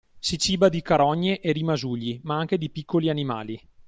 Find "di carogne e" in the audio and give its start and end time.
0.67-1.51